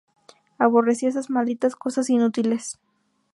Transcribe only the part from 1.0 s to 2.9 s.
esas malditas cosas inútiles.